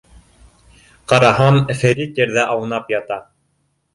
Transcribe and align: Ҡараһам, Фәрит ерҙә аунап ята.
Ҡараһам, 1.11 1.59
Фәрит 1.81 2.21
ерҙә 2.23 2.45
аунап 2.55 2.89
ята. 2.97 3.21